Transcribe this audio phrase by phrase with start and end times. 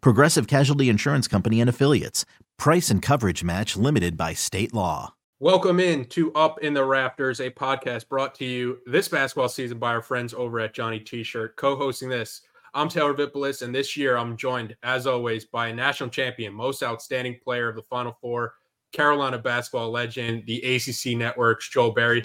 [0.00, 2.24] Progressive Casualty Insurance Company and Affiliates.
[2.58, 5.14] Price and coverage match limited by state law.
[5.40, 9.78] Welcome in to Up in the Rafters, a podcast brought to you this basketball season
[9.78, 11.56] by our friends over at Johnny T-Shirt.
[11.56, 12.42] Co-hosting this,
[12.74, 16.82] I'm Taylor Vippolis, and this year I'm joined, as always, by a national champion, most
[16.82, 18.54] outstanding player of the Final Four,
[18.92, 22.22] Carolina basketball legend, the ACC Network's Joel Berry.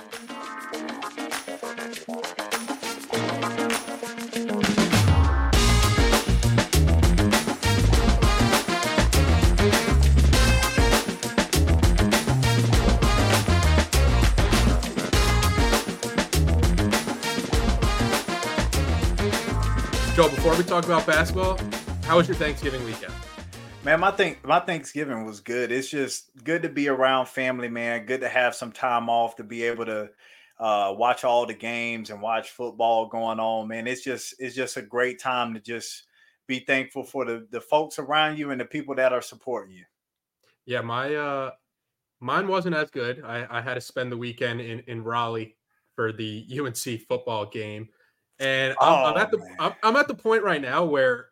[20.48, 21.60] Before we talk about basketball,
[22.04, 23.14] how was your Thanksgiving weekend?
[23.84, 25.74] Man, my think my Thanksgiving was good.
[25.74, 28.06] It's just good to be around family, man.
[28.06, 30.10] Good to have some time off to be able to
[30.58, 33.68] uh, watch all the games and watch football going on.
[33.68, 36.04] Man, it's just it's just a great time to just
[36.48, 39.84] be thankful for the the folks around you and the people that are supporting you.
[40.66, 41.52] Yeah, my uh
[42.22, 43.22] mine wasn't as good.
[43.22, 45.58] I, I had to spend the weekend in in Raleigh
[45.94, 47.90] for the UNC football game.
[48.40, 51.28] And I'm, oh, I'm at the I'm, I'm, at the point right now where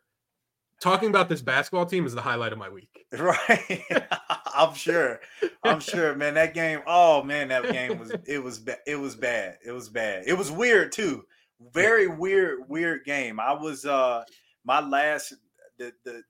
[0.80, 2.90] talking about this basketball team is the highlight of my week.
[3.16, 3.82] Right.
[4.54, 5.20] I'm sure.
[5.62, 6.34] I'm sure, man.
[6.34, 6.80] That game.
[6.86, 9.58] Oh man, that game was it was ba- it was bad.
[9.64, 10.24] It was bad.
[10.26, 11.24] It was weird too.
[11.72, 13.38] Very weird, weird game.
[13.38, 14.24] I was uh
[14.64, 15.34] my last
[15.78, 16.22] the the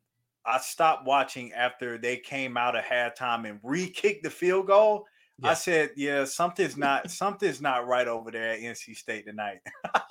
[0.45, 5.07] I stopped watching after they came out of halftime and re-kicked the field goal.
[5.39, 5.51] Yeah.
[5.51, 9.59] I said, yeah, something's not something's not right over there at NC State tonight.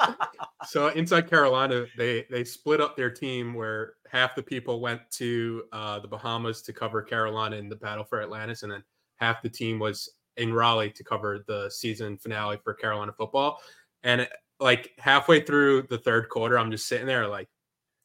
[0.68, 5.63] so inside Carolina, they they split up their team where half the people went to
[5.72, 8.84] uh, the Bahamas to cover Carolina in the battle for Atlantis, and then
[9.16, 13.59] half the team was in Raleigh to cover the season finale for Carolina football.
[14.03, 14.28] And
[14.59, 17.50] like halfway through the third quarter, I'm just sitting there like,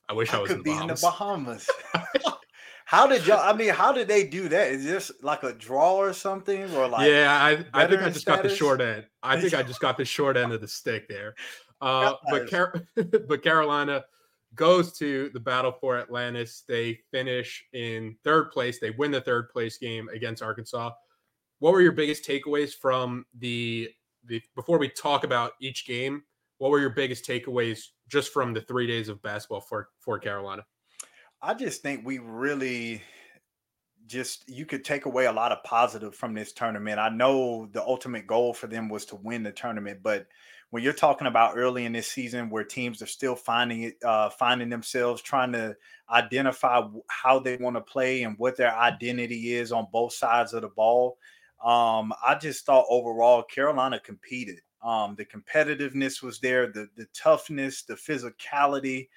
[0.09, 1.69] I wish I, I was in the, in the Bahamas.
[2.91, 3.39] How did y'all?
[3.39, 4.73] I mean, how did they do that?
[4.73, 7.09] Is this like a draw or something, or like?
[7.09, 8.25] Yeah, I, I think I just status?
[8.25, 9.07] got the short end.
[9.23, 11.37] I think I just got the short end of the stick there.
[11.81, 12.75] Uh, but Car-
[13.29, 14.05] but Carolina
[14.57, 16.65] goes to the battle for Atlantis.
[16.67, 18.81] They finish in third place.
[18.81, 20.91] They win the third place game against Arkansas.
[21.61, 23.89] What were your biggest takeaways from the
[24.25, 26.25] the before we talk about each game?
[26.59, 30.65] What were your biggest takeaways just from the three days of basketball for for Carolina?
[31.43, 33.03] I just think we really
[34.07, 36.99] just you could take away a lot of positive from this tournament.
[36.99, 40.27] I know the ultimate goal for them was to win the tournament, but
[40.71, 44.31] when you're talking about early in this season where teams are still finding it uh,
[44.31, 45.77] finding themselves trying to
[46.11, 50.63] identify how they want to play and what their identity is on both sides of
[50.63, 51.19] the ball
[51.65, 57.83] um, i just thought overall carolina competed um, the competitiveness was there the the toughness
[57.83, 59.09] the physicality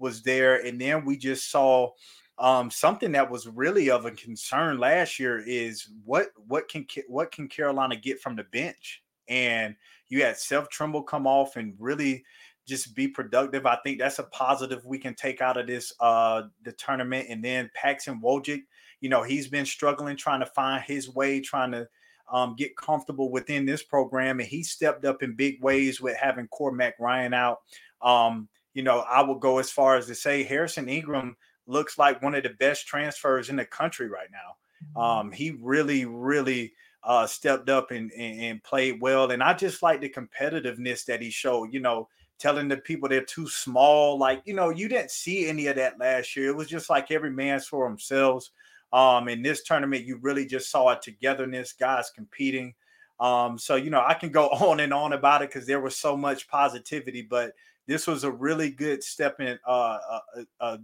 [0.00, 0.64] was there.
[0.64, 1.90] And then we just saw
[2.38, 7.30] um, something that was really of a concern last year is what what can what
[7.30, 9.02] can Carolina get from the bench?
[9.28, 9.76] And
[10.08, 12.24] you had Seth Trimble come off and really
[12.66, 13.66] just be productive.
[13.66, 17.26] I think that's a positive we can take out of this uh the tournament.
[17.28, 18.62] And then Paxson Wojcik,
[19.00, 21.88] you know, he's been struggling trying to find his way, trying to
[22.32, 26.48] um, get comfortable within this program, and he stepped up in big ways with having
[26.48, 27.58] Cormac Ryan out.
[28.02, 31.36] Um, you know, I would go as far as to say Harrison Ingram
[31.66, 34.56] looks like one of the best transfers in the country right now.
[34.84, 34.98] Mm-hmm.
[34.98, 36.72] Um, he really, really
[37.02, 39.30] uh, stepped up and, and, and, played well.
[39.30, 42.08] And I just like the competitiveness that he showed, you know,
[42.38, 44.18] telling the people they're too small.
[44.18, 46.48] Like, you know, you didn't see any of that last year.
[46.48, 48.50] It was just like every man's for themselves.
[48.92, 52.74] Um, in this tournament, you really just saw a togetherness, guys competing.
[53.20, 55.96] Um, so, you know, I can go on and on about it because there was
[55.96, 57.52] so much positivity, but
[57.90, 59.98] this was a really good step in uh,
[60.36, 60.78] a, a,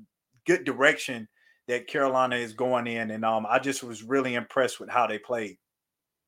[0.44, 1.28] good direction
[1.68, 5.18] that Carolina is going in, and um, I just was really impressed with how they
[5.18, 5.56] played.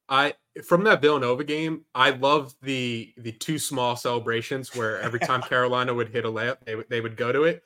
[0.08, 0.34] I
[0.64, 5.92] from that Villanova game, I love the the two small celebrations where every time Carolina
[5.92, 7.62] would hit a layup, they, they would go to it,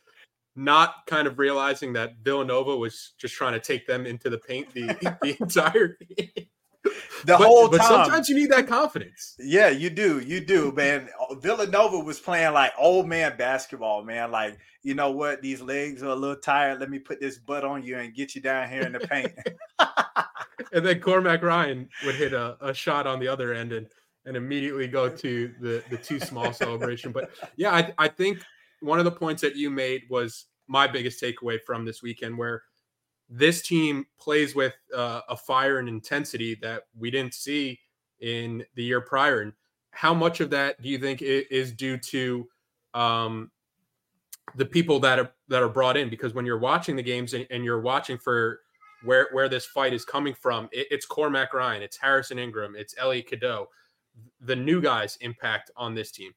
[0.57, 4.73] not kind of realizing that Villanova was just trying to take them into the paint
[4.73, 4.87] the,
[5.21, 6.42] the entire game
[7.25, 7.79] the but, whole time.
[7.79, 9.37] But sometimes you need that confidence.
[9.39, 10.21] Yeah, you do.
[10.21, 11.09] You do, man.
[11.41, 14.31] Villanova was playing like old man basketball, man.
[14.31, 15.43] Like, you know what?
[15.43, 16.81] These legs are a little tired.
[16.81, 19.33] Let me put this butt on you and get you down here in the paint.
[20.73, 23.87] and then Cormac Ryan would hit a, a shot on the other end and
[24.25, 27.13] and immediately go to the the too small celebration.
[27.13, 28.39] But yeah, I, I think
[28.81, 32.63] one of the points that you made was my biggest takeaway from this weekend where
[33.35, 37.81] this team plays with uh, a fire and intensity that we didn't see
[38.21, 39.41] in the year prior.
[39.41, 39.55] And
[39.91, 42.47] how much of that do you think is due to
[42.93, 43.51] um,
[44.55, 46.11] the people that are that are brought in?
[46.11, 48.61] Because when you're watching the games and, and you're watching for
[49.03, 52.95] where where this fight is coming from, it, it's Cormac Ryan, it's Harrison Ingram, it's
[52.99, 53.69] Elliot Cadeau.
[54.43, 56.33] The new guys' impact on this team.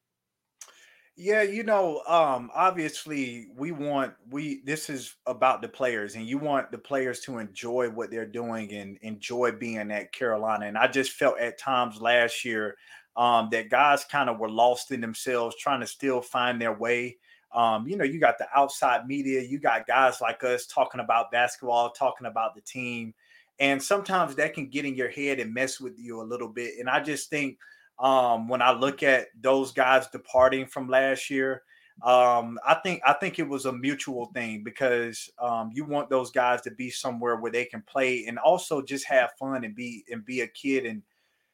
[1.18, 6.38] Yeah, you know, um, obviously we want we this is about the players and you
[6.38, 10.66] want the players to enjoy what they're doing and enjoy being at Carolina.
[10.66, 12.76] And I just felt at times last year
[13.16, 17.18] um, that guys kind of were lost in themselves, trying to still find their way.
[17.54, 21.32] Um, you know, you got the outside media, you got guys like us talking about
[21.32, 23.14] basketball, talking about the team.
[23.58, 26.74] And sometimes that can get in your head and mess with you a little bit.
[26.78, 27.58] And I just think
[28.00, 31.64] um, when I look at those guys departing from last year,
[32.02, 36.30] um, I think I think it was a mutual thing because um, you want those
[36.30, 40.04] guys to be somewhere where they can play and also just have fun and be
[40.12, 41.02] and be a kid and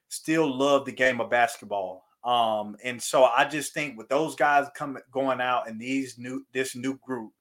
[0.09, 2.05] still love the game of basketball.
[2.23, 6.43] Um, and so I just think with those guys coming going out and these new
[6.53, 7.31] this new group,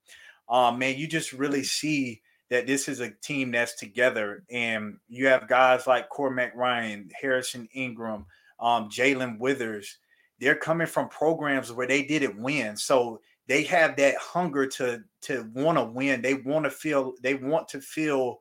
[0.48, 2.20] um, man, you just really see
[2.50, 7.68] that this is a team that's together, and you have guys like Cormac Ryan, Harrison
[7.72, 8.26] Ingram,
[8.60, 9.98] um, Jae'Lyn Withers,
[10.38, 12.76] they're coming from programs where they didn't win.
[12.76, 16.22] So they have that hunger to to want to win.
[16.22, 18.38] They want to feel they want to feel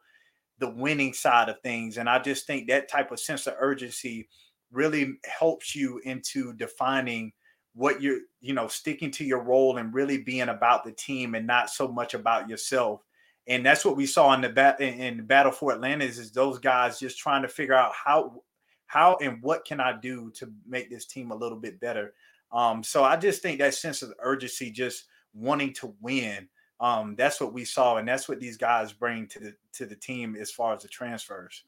[0.60, 1.98] the winning side of things.
[1.98, 4.28] And I just think that type of sense of urgency
[4.72, 7.32] really helps you into defining
[7.74, 11.48] what you're, you know, sticking to your role and really being about the team and
[11.48, 13.02] not so much about yourself.
[13.48, 16.60] And that's what we saw in the bat in the battle for Atlantis is those
[16.60, 18.44] guys just trying to figure out how
[18.90, 22.16] how and what can I do to make this team a little bit better?
[22.52, 25.06] Um, so I just think that sense of urgency, just
[25.36, 26.50] wanting to win,
[26.80, 29.96] um, that's what we saw, and that's what these guys bring to the to the
[29.96, 31.64] team as far as the transfers.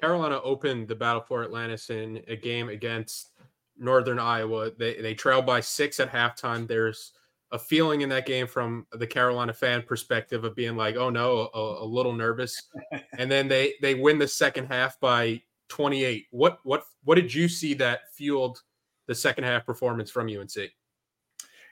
[0.00, 3.32] Carolina opened the battle for Atlantis in a game against
[3.76, 4.70] Northern Iowa.
[4.70, 6.68] They they trailed by six at halftime.
[6.68, 7.12] There's
[7.50, 11.50] a feeling in that game from the Carolina fan perspective of being like, oh no,
[11.52, 12.68] a, a little nervous.
[13.18, 16.26] and then they they win the second half by 28.
[16.30, 18.62] What what what did you see that fueled
[19.06, 20.70] the second half performance from UNC?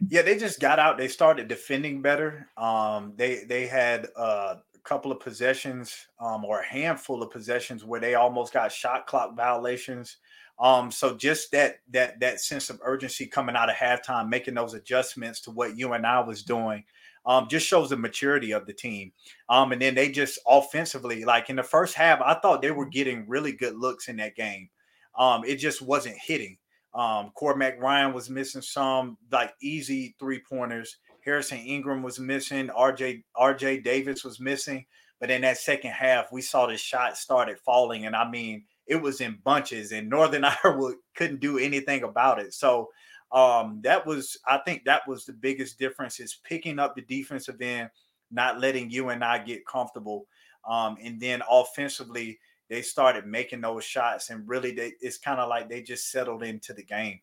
[0.08, 0.98] Yeah, they just got out.
[0.98, 2.48] They started defending better.
[2.56, 8.00] Um, they they had a couple of possessions, um, or a handful of possessions where
[8.00, 10.18] they almost got shot clock violations.
[10.58, 14.74] Um, so just that that that sense of urgency coming out of halftime, making those
[14.74, 16.84] adjustments to what UNI was doing,
[17.26, 19.12] um, just shows the maturity of the team.
[19.48, 22.86] Um, and then they just offensively, like in the first half, I thought they were
[22.86, 24.68] getting really good looks in that game.
[25.16, 26.58] Um, it just wasn't hitting.
[26.94, 30.96] Um, Cormac Ryan was missing some like easy three pointers.
[31.24, 32.68] Harrison Ingram was missing.
[32.68, 34.84] RJ RJ Davis was missing.
[35.20, 38.96] But in that second half, we saw the shot started falling, and I mean, it
[38.96, 42.52] was in bunches, and Northern Iowa couldn't do anything about it.
[42.52, 42.90] So
[43.32, 47.60] um, that was, I think, that was the biggest difference is picking up the defensive
[47.60, 47.90] end,
[48.30, 50.26] not letting UNI get comfortable,
[50.68, 52.38] um, and then offensively
[52.70, 56.42] they started making those shots, and really, they, it's kind of like they just settled
[56.42, 57.20] into the game.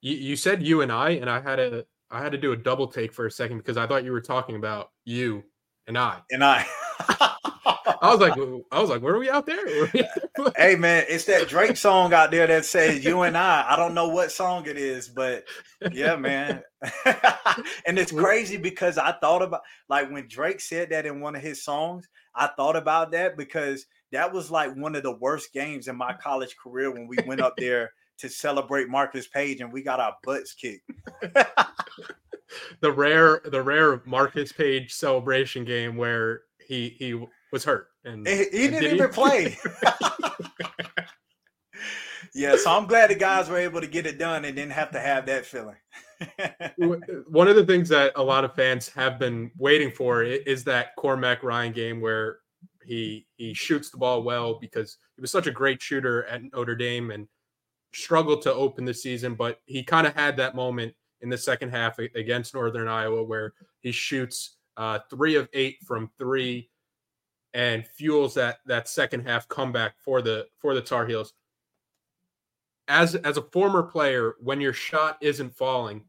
[0.00, 2.56] You, you said you and I, and I had a I had to do a
[2.56, 5.42] double take for a second because I thought you were talking about you
[5.86, 6.20] and I.
[6.30, 6.64] And I.
[7.86, 8.34] I was like,
[8.72, 9.86] I was like, where are we out there?
[10.56, 13.94] hey man, it's that Drake song out there that says "You and I." I don't
[13.94, 15.44] know what song it is, but
[15.92, 16.62] yeah, man.
[17.86, 21.42] and it's crazy because I thought about like when Drake said that in one of
[21.42, 22.08] his songs.
[22.36, 26.14] I thought about that because that was like one of the worst games in my
[26.14, 30.16] college career when we went up there to celebrate Marcus Paige and we got our
[30.24, 30.90] butts kicked.
[32.80, 37.24] the rare, the rare Marcus Paige celebration game where he he
[37.54, 39.14] was hurt and he, he didn't did even he?
[39.14, 39.58] play.
[42.34, 44.90] yeah, so I'm glad the guys were able to get it done and didn't have
[44.90, 45.76] to have that feeling.
[47.28, 50.96] One of the things that a lot of fans have been waiting for is that
[50.98, 52.38] Cormac Ryan game where
[52.84, 56.74] he he shoots the ball well because he was such a great shooter at Notre
[56.74, 57.28] Dame and
[57.92, 61.70] struggled to open the season, but he kind of had that moment in the second
[61.70, 66.68] half against Northern Iowa where he shoots uh, three of eight from three
[67.54, 71.32] and fuels that that second half comeback for the for the Tar Heels.
[72.88, 76.04] As as a former player, when your shot isn't falling,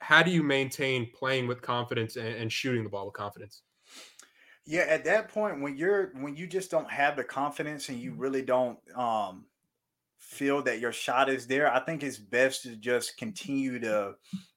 [0.00, 3.62] how do you maintain playing with confidence and, and shooting the ball with confidence?
[4.66, 8.12] Yeah, at that point when you're when you just don't have the confidence and you
[8.12, 9.46] really don't um
[10.18, 14.14] feel that your shot is there, I think it's best to just continue to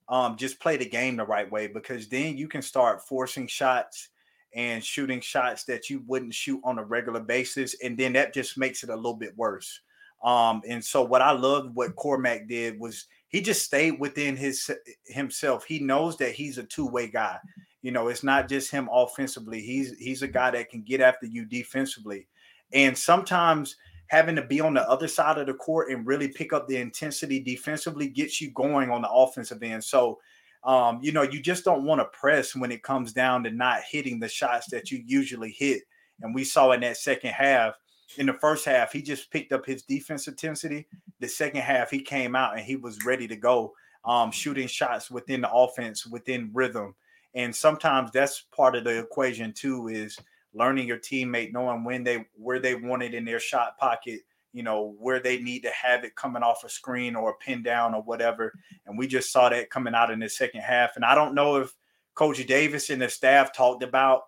[0.08, 4.10] um just play the game the right way because then you can start forcing shots
[4.54, 8.58] and shooting shots that you wouldn't shoot on a regular basis and then that just
[8.58, 9.80] makes it a little bit worse.
[10.22, 14.70] Um and so what I loved what Cormac did was he just stayed within his
[15.06, 15.64] himself.
[15.64, 17.38] He knows that he's a two-way guy
[17.82, 19.60] you know, it's not just him offensively.
[19.60, 22.28] He's he's a guy that can get after you defensively.
[22.72, 26.52] And sometimes having to be on the other side of the court and really pick
[26.52, 29.82] up the intensity defensively gets you going on the offensive end.
[29.82, 30.20] So
[30.64, 33.82] um, you know, you just don't want to press when it comes down to not
[33.88, 35.82] hitting the shots that you usually hit.
[36.20, 37.74] And we saw in that second half,
[38.18, 40.86] in the first half, he just picked up his defense intensity.
[41.20, 43.72] The second half, he came out and he was ready to go,
[44.04, 46.94] um, shooting shots within the offense, within rhythm.
[47.34, 50.18] And sometimes that's part of the equation too is
[50.54, 54.20] learning your teammate, knowing when they where they want it in their shot pocket,
[54.52, 57.62] you know, where they need to have it coming off a screen or a pin
[57.62, 58.52] down or whatever.
[58.86, 60.96] And we just saw that coming out in the second half.
[60.96, 61.74] And I don't know if
[62.14, 64.22] Coach Davis and the staff talked about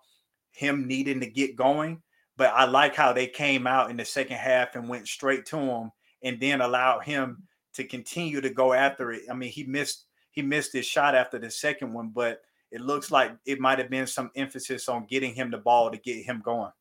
[0.51, 2.01] him needing to get going,
[2.37, 5.57] but I like how they came out in the second half and went straight to
[5.57, 5.91] him
[6.23, 9.23] and then allowed him to continue to go after it.
[9.29, 12.41] I mean, he missed he missed his shot after the second one, but
[12.71, 15.97] it looks like it might have been some emphasis on getting him the ball to
[15.97, 16.71] get him going.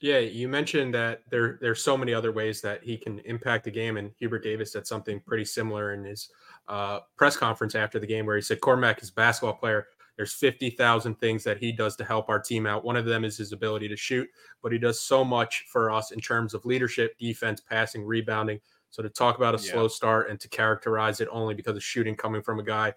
[0.00, 3.70] Yeah, you mentioned that there there's so many other ways that he can impact the
[3.70, 6.30] game, and Hubert Davis said something pretty similar in his
[6.68, 9.88] uh, press conference after the game, where he said Cormac is a basketball player.
[10.16, 12.84] There's 50,000 things that he does to help our team out.
[12.84, 14.28] One of them is his ability to shoot,
[14.62, 18.60] but he does so much for us in terms of leadership, defense, passing, rebounding.
[18.90, 19.72] So to talk about a yeah.
[19.72, 22.92] slow start and to characterize it only because of shooting coming from a guy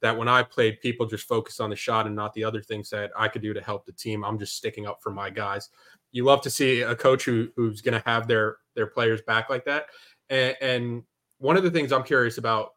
[0.00, 2.90] that when I played, people just focused on the shot and not the other things
[2.90, 4.24] that I could do to help the team.
[4.24, 5.70] I'm just sticking up for my guys.
[6.16, 9.50] You love to see a coach who who's going to have their their players back
[9.50, 9.88] like that.
[10.30, 11.02] And, and
[11.36, 12.70] one of the things I'm curious about,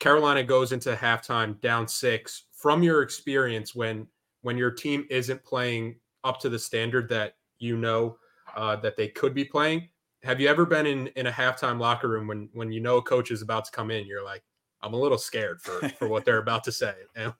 [0.00, 2.46] Carolina goes into halftime down six.
[2.52, 4.08] From your experience, when
[4.40, 8.16] when your team isn't playing up to the standard that you know
[8.56, 9.88] uh, that they could be playing,
[10.24, 13.02] have you ever been in in a halftime locker room when when you know a
[13.02, 14.08] coach is about to come in?
[14.08, 14.42] You're like,
[14.82, 17.32] I'm a little scared for for what they're about to say and,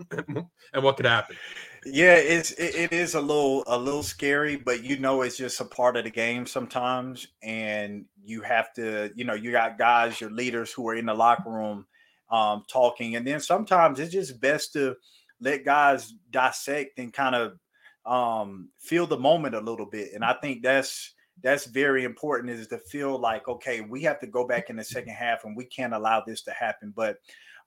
[0.73, 1.37] and what could happen.
[1.85, 5.61] Yeah, it's it, it is a little a little scary, but you know it's just
[5.61, 10.21] a part of the game sometimes, and you have to you know you got guys,
[10.21, 11.87] your leaders who are in the locker room
[12.31, 14.95] um, talking, and then sometimes it's just best to
[15.41, 17.59] let guys dissect and kind of
[18.07, 22.67] um, feel the moment a little bit, and I think that's that's very important is
[22.69, 25.65] to feel like okay we have to go back in the second half and we
[25.65, 26.93] can't allow this to happen.
[26.95, 27.19] But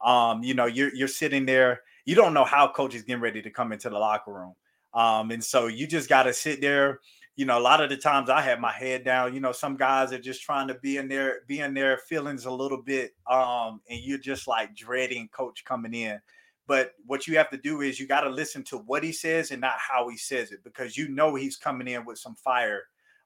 [0.01, 3.41] um you know you're you're sitting there you don't know how coach is getting ready
[3.41, 4.53] to come into the locker room.
[4.93, 6.99] Um and so you just got to sit there.
[7.35, 9.75] You know a lot of the times i have my head down you know some
[9.75, 13.13] guys are just trying to be in their be in their feelings a little bit
[13.29, 16.19] um and you're just like dreading coach coming in.
[16.67, 19.51] But what you have to do is you got to listen to what he says
[19.51, 22.83] and not how he says it because you know he's coming in with some fire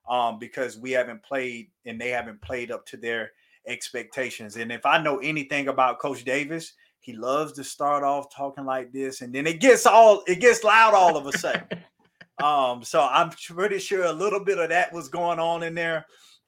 [0.07, 3.31] um, because we haven't played and they haven't played up to their
[3.67, 4.55] expectations.
[4.55, 8.91] And if I know anything about Coach Davis, he loves to start off talking like
[8.91, 11.63] this, and then it gets all it gets loud all of a sudden.
[12.43, 16.05] um, so I'm pretty sure a little bit of that was going on in there.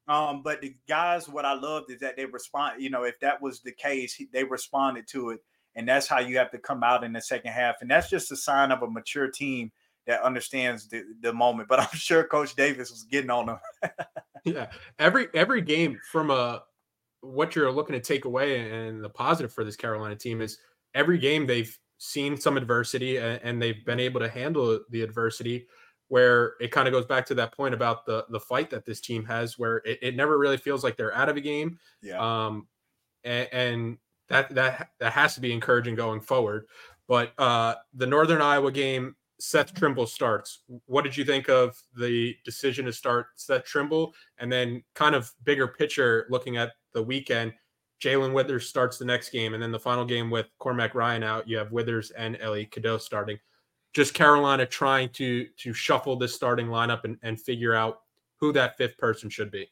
[0.08, 2.82] Um, but the guys, what I loved is that they respond.
[2.82, 5.40] You know, if that was the case, they responded to it,
[5.76, 7.76] and that's how you have to come out in the second half.
[7.82, 9.72] And that's just a sign of a mature team
[10.08, 11.70] that understands the, the moment.
[11.70, 13.60] But I'm sure Coach Davis was getting on them.
[14.46, 14.68] yeah,
[15.00, 16.64] every every game from a
[17.22, 20.58] what you're looking to take away and the positive for this Carolina team is
[20.96, 25.68] every game they've seen some adversity and they've been able to handle the adversity
[26.08, 29.00] where it kind of goes back to that point about the the fight that this
[29.00, 32.18] team has where it, it never really feels like they're out of a game yeah
[32.18, 32.68] um
[33.24, 33.98] and, and
[34.30, 36.66] that that that has to be encouraging going forward
[37.08, 40.60] but uh the northern iowa game Seth Trimble starts.
[40.86, 44.14] What did you think of the decision to start Seth Trimble?
[44.38, 47.54] And then, kind of bigger picture, looking at the weekend,
[48.02, 51.48] Jae'Lyn Withers starts the next game, and then the final game with Cormac Ryan out,
[51.48, 53.38] you have Withers and Elliot Cadeau starting.
[53.94, 58.02] Just Carolina trying to to shuffle this starting lineup and, and figure out
[58.40, 59.70] who that fifth person should be.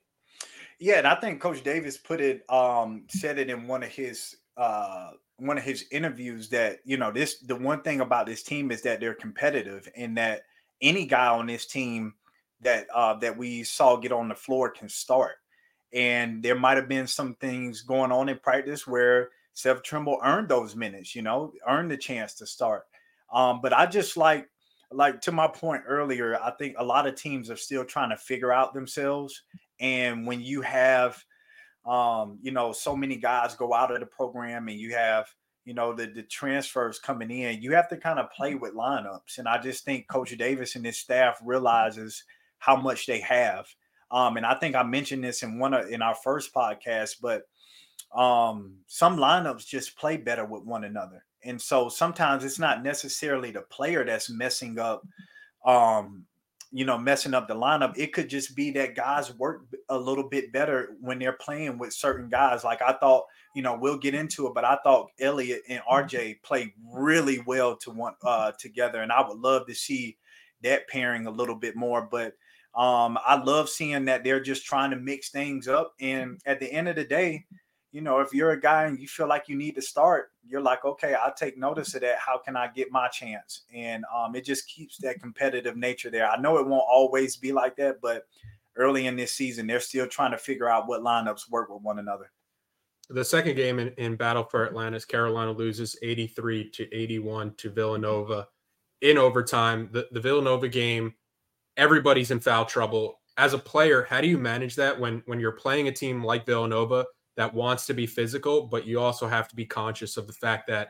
[0.79, 4.35] Yeah, and I think Coach Davis put it, um, said it in one of his
[4.57, 8.71] uh one of his interviews that you know this the one thing about this team
[8.71, 10.43] is that they're competitive and that
[10.81, 12.13] any guy on this team
[12.61, 15.37] that uh that we saw get on the floor can start.
[15.93, 20.49] And there might have been some things going on in practice where Seth Trimble earned
[20.49, 22.85] those minutes, you know, earned the chance to start.
[23.33, 24.47] Um, but I just like
[24.91, 28.17] like to my point earlier, I think a lot of teams are still trying to
[28.17, 29.43] figure out themselves.
[29.79, 31.23] And when you have,
[31.85, 35.27] um, you know, so many guys go out of the program and you have,
[35.65, 39.37] you know, the, the transfers coming in, you have to kind of play with lineups.
[39.37, 42.23] And I just think Coach Davis and his staff realizes
[42.57, 43.67] how much they have.
[44.11, 47.43] Um, and I think I mentioned this in one of in our first podcast, but
[48.15, 51.23] um, some lineups just play better with one another.
[51.43, 55.03] And so sometimes it's not necessarily the player that's messing up,
[55.65, 56.25] um,
[56.71, 57.97] you know, messing up the lineup.
[57.97, 61.93] It could just be that guys work a little bit better when they're playing with
[61.93, 62.63] certain guys.
[62.63, 66.05] Like I thought, you know, we'll get into it, but I thought Elliot and mm-hmm.
[66.05, 70.17] RJ played really well to one uh, together, and I would love to see
[70.61, 72.07] that pairing a little bit more.
[72.09, 72.33] But
[72.75, 76.71] um, I love seeing that they're just trying to mix things up, and at the
[76.71, 77.45] end of the day
[77.91, 80.61] you know, if you're a guy and you feel like you need to start, you're
[80.61, 82.19] like, okay, I'll take notice of that.
[82.19, 83.61] How can I get my chance?
[83.73, 86.29] And um, it just keeps that competitive nature there.
[86.29, 88.27] I know it won't always be like that, but
[88.75, 91.97] early in this season, they're still trying to figure out what lineups work with one
[91.97, 92.31] another.
[93.09, 98.47] The second game in, in battle for Atlantis, Carolina loses 83 to 81 to Villanova
[99.01, 99.89] in overtime.
[99.91, 101.15] The, the Villanova game,
[101.75, 103.19] everybody's in foul trouble.
[103.37, 106.45] As a player, how do you manage that when when you're playing a team like
[106.45, 107.05] Villanova–
[107.39, 110.67] that wants to be physical, but you also have to be conscious of the fact
[110.67, 110.89] that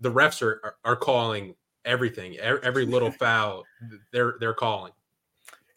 [0.00, 3.62] the refs are are, calling everything, every little foul
[4.12, 4.90] they're they're calling.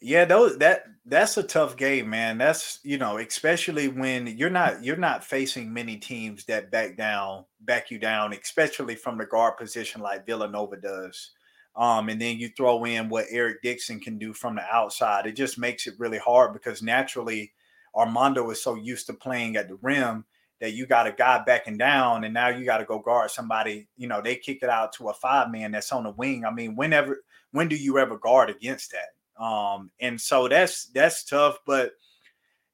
[0.00, 2.36] Yeah, those that that's a tough game, man.
[2.36, 7.44] That's you know, especially when you're not you're not facing many teams that back down,
[7.60, 11.30] back you down, especially from the guard position like Villanova does.
[11.76, 15.26] Um, and then you throw in what Eric Dixon can do from the outside.
[15.26, 17.52] It just makes it really hard because naturally
[17.94, 20.24] Armando is so used to playing at the rim
[20.60, 23.88] that you got a guy backing down and now you got to go guard somebody.
[23.96, 26.44] You know, they kick it out to a five man that's on the wing.
[26.44, 27.22] I mean, whenever
[27.52, 29.42] when do you ever guard against that?
[29.42, 31.92] Um, and so that's that's tough, but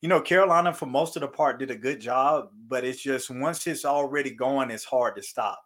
[0.00, 3.30] you know, Carolina for most of the part did a good job, but it's just
[3.30, 5.58] once it's already going, it's hard to stop.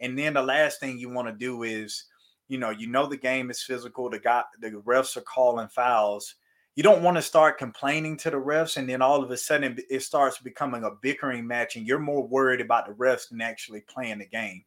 [0.00, 2.06] And then the last thing you want to do is,
[2.48, 4.10] you know, you know the game is physical.
[4.10, 6.34] The guy, the refs are calling fouls
[6.74, 9.76] you don't want to start complaining to the refs and then all of a sudden
[9.90, 13.82] it starts becoming a bickering match and you're more worried about the refs than actually
[13.82, 14.64] playing the game.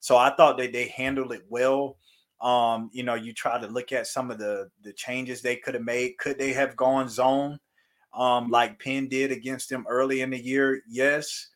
[0.00, 1.96] So i thought that they handled it well.
[2.40, 5.74] Um you know you try to look at some of the the changes they could
[5.74, 6.18] have made.
[6.18, 7.58] Could they have gone zone
[8.12, 10.82] um like penn did against them early in the year?
[10.88, 11.48] Yes.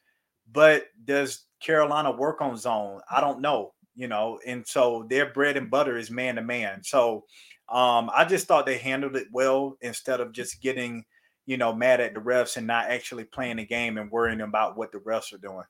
[0.50, 3.02] But does carolina work on zone?
[3.10, 6.82] I don't know you know and so their bread and butter is man to man
[6.82, 7.24] so
[7.70, 11.04] um, I just thought they handled it well instead of just getting,
[11.46, 14.76] you know, mad at the refs and not actually playing the game and worrying about
[14.76, 15.64] what the refs are doing.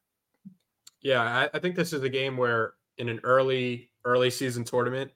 [1.02, 5.10] Yeah, I, I think this is a game where in an early early season tournament,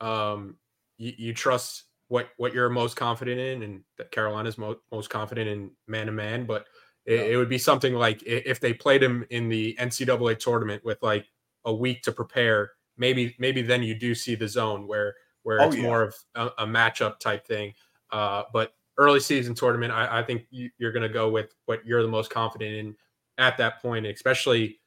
[0.00, 0.56] um,
[0.98, 5.48] you, you trust what what you're most confident in, and that Carolina's mo- most confident
[5.48, 6.44] in man to man.
[6.44, 6.66] But
[7.04, 7.20] it, yeah.
[7.22, 11.26] it would be something like if they played him in the NCAA tournament with like
[11.64, 15.14] a week to prepare, maybe maybe then you do see the zone where
[15.46, 15.82] where oh, it's yeah.
[15.84, 17.72] more of a, a, matchup type thing.
[18.10, 21.86] Uh, but early season tournament, I, I think you, are going to go with what
[21.86, 22.96] you're the most confident in
[23.38, 24.80] at that point, especially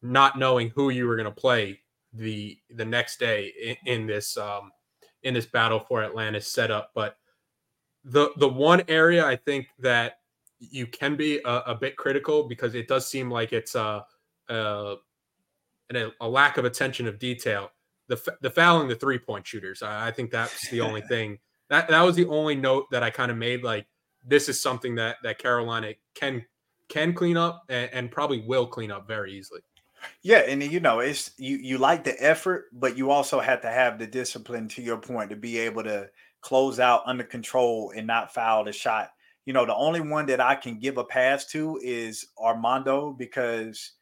[0.00, 1.80] not knowing who you were going to play
[2.14, 4.72] the the next day in, in this um,
[5.22, 6.92] in this battle for Atlantis setup.
[6.94, 7.18] But
[8.02, 10.20] the the one area I think that
[10.60, 14.06] you can be a, a bit critical because it does seem like it's a,
[14.48, 14.94] a,
[16.22, 17.70] a lack of attention of detail
[18.08, 19.82] the the fouling the three point shooters.
[19.82, 21.38] I, I think that's the only thing
[21.68, 23.62] that that was the only note that I kind of made.
[23.62, 23.86] Like
[24.24, 26.44] this is something that that Carolina can
[26.88, 29.60] can clean up and, and probably will clean up very easily.
[30.22, 33.70] Yeah, and you know, it's you you like the effort, but you also have to
[33.70, 36.08] have the discipline to your point to be able to
[36.40, 39.10] close out under control and not foul the shot.
[39.46, 43.92] You know, the only one that I can give a pass to is Armando because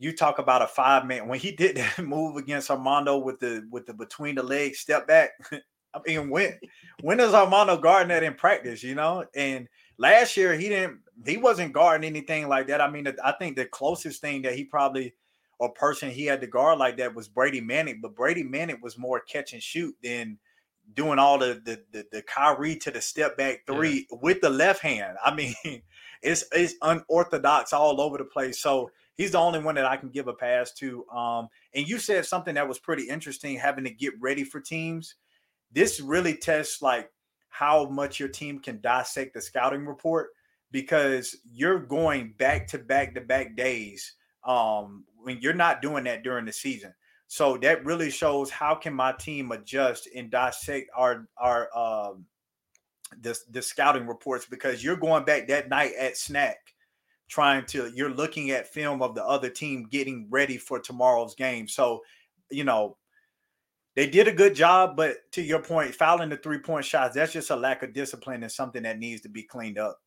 [0.00, 3.68] you talk about a five man when he did that move against Armando with the
[3.70, 5.30] with the between the legs step back.
[5.94, 6.58] I mean, when
[7.02, 8.82] when does Armando guard that in practice?
[8.82, 12.80] You know, and last year he didn't he wasn't guarding anything like that.
[12.80, 15.14] I mean, I think the closest thing that he probably
[15.58, 18.96] or person he had to guard like that was Brady Manek, but Brady Manek was
[18.96, 20.38] more catch and shoot than
[20.94, 24.18] doing all the the the, the Kyrie to the step back three yeah.
[24.22, 25.18] with the left hand.
[25.22, 25.54] I mean,
[26.22, 28.62] it's it's unorthodox all over the place.
[28.62, 31.06] So he's the only one that I can give a pass to.
[31.10, 35.16] Um, and you said something that was pretty interesting, having to get ready for teams.
[35.70, 37.10] This really tests like
[37.50, 40.30] how much your team can dissect the scouting report
[40.70, 46.22] because you're going back to back to back days um, when you're not doing that
[46.22, 46.94] during the season.
[47.26, 52.24] So that really shows how can my team adjust and dissect our our um,
[53.20, 56.69] the the scouting reports because you're going back that night at snack
[57.30, 61.68] trying to you're looking at film of the other team getting ready for tomorrow's game.
[61.68, 62.02] So,
[62.50, 62.96] you know,
[63.94, 67.32] they did a good job, but to your point, fouling the three point shots, that's
[67.32, 70.00] just a lack of discipline and something that needs to be cleaned up.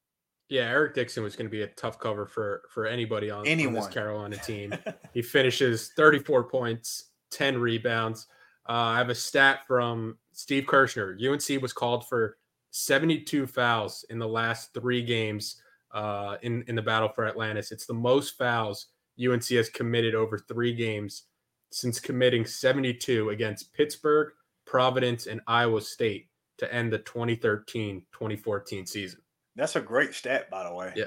[0.49, 3.77] Yeah, Eric Dixon was going to be a tough cover for for anybody on, Anyone.
[3.77, 4.73] on this Carolina team.
[5.13, 8.27] he finishes 34 points, 10 rebounds.
[8.67, 11.17] Uh, I have a stat from Steve Kirschner.
[11.17, 12.37] UNC was called for
[12.71, 15.61] 72 fouls in the last three games
[15.93, 17.71] uh, in in the battle for Atlantis.
[17.71, 18.87] It's the most fouls
[19.19, 21.23] UNC has committed over three games
[21.71, 24.31] since committing 72 against Pittsburgh,
[24.65, 29.19] Providence, and Iowa State to end the 2013-2014 season.
[29.55, 30.93] That's a great stat, by the way.
[30.95, 31.05] Yeah.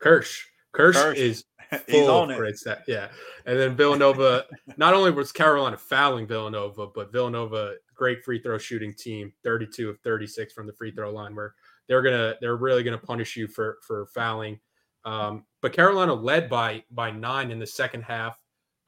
[0.00, 0.46] Kirsch.
[0.72, 1.18] Kirsch, Kirsch.
[1.18, 1.44] is
[1.88, 2.82] full on of great stat.
[2.88, 3.08] Yeah.
[3.46, 8.92] And then Villanova, not only was Carolina fouling Villanova, but Villanova, great free throw shooting
[8.92, 11.54] team, 32 of 36 from the free throw line, where
[11.88, 14.60] they're gonna they're really gonna punish you for for fouling.
[15.04, 18.38] Um, but Carolina led by by nine in the second half.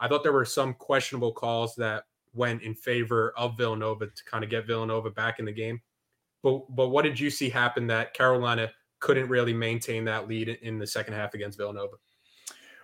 [0.01, 2.05] I thought there were some questionable calls that
[2.35, 5.81] went in favor of Villanova to kind of get Villanova back in the game.
[6.43, 10.79] But but what did you see happen that Carolina couldn't really maintain that lead in
[10.79, 11.97] the second half against Villanova?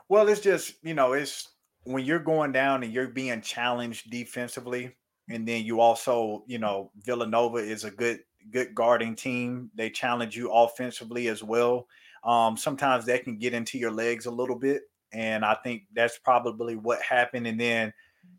[0.09, 1.48] Well, it's just, you know, it's
[1.85, 4.94] when you're going down and you're being challenged defensively,
[5.29, 9.70] and then you also, you know, Villanova is a good good guarding team.
[9.74, 11.87] They challenge you offensively as well.
[12.24, 16.18] Um, sometimes that can get into your legs a little bit, and I think that's
[16.18, 17.46] probably what happened.
[17.46, 17.92] And then,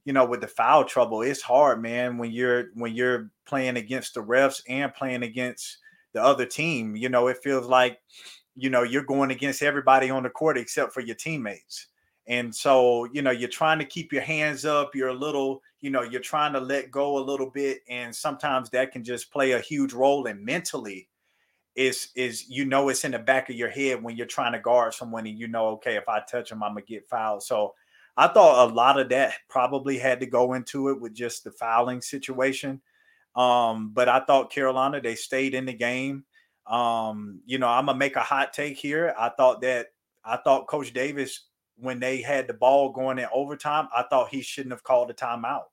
[0.06, 4.14] you know, with the foul trouble, it's hard, man, when you're when you're playing against
[4.14, 5.78] the refs and playing against
[6.14, 6.96] the other team.
[6.96, 8.00] You know, it feels like,
[8.56, 11.88] you know, you're going against everybody on the court except for your teammates.
[12.28, 14.96] And so, you know, you're trying to keep your hands up.
[14.96, 17.80] You're a little, you know, you're trying to let go a little bit.
[17.90, 20.28] And sometimes that can just play a huge role.
[20.28, 21.10] And mentally,
[21.76, 24.60] is is you know it's in the back of your head when you're trying to
[24.60, 27.44] guard someone and you know, okay, if I touch them, I'm gonna get fouled.
[27.44, 27.74] So
[28.16, 31.52] I thought a lot of that probably had to go into it with just the
[31.52, 32.82] fouling situation.
[33.36, 36.26] Um, but I thought Carolina, they stayed in the game.
[36.68, 39.14] Um, you know, I'm gonna make a hot take here.
[39.18, 39.88] I thought that
[40.24, 41.48] I thought Coach Davis,
[41.84, 45.14] when they had the ball going in overtime, I thought he shouldn't have called a
[45.14, 45.66] timeout.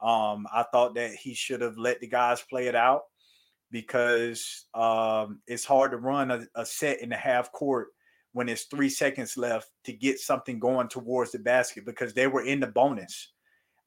[0.00, 3.02] Um, I thought that he should have let the guys play it out
[3.70, 7.88] because um, it's hard to run a, a set in the half court
[8.32, 12.44] when it's three seconds left to get something going towards the basket because they were
[12.44, 13.32] in the bonus.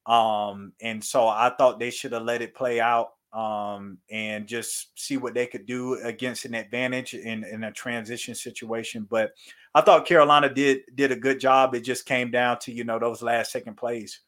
[0.05, 4.97] Um, and so I thought they should have let it play out um, and just
[4.99, 9.05] see what they could do against an advantage in, in a transition situation.
[9.09, 9.31] But
[9.75, 11.75] I thought Carolina did did a good job.
[11.75, 14.21] It just came down to you know those last second plays.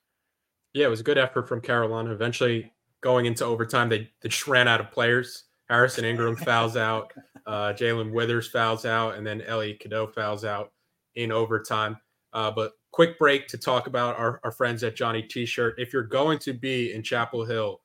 [0.74, 2.12] Yeah, it was a good effort from Carolina.
[2.12, 5.46] Eventually, going into overtime, they, they just ran out of players.
[5.68, 7.14] Harrison Ingram fouls out,
[7.46, 10.72] uh, Jae'Lyn Withers fouls out, and then Elliot Cadeau fouls out
[11.16, 11.98] in overtime.
[12.34, 15.76] Uh, but quick break to talk about our, our friends at Johnny T-shirt.
[15.78, 17.82] If you're going to be in Chapel Hill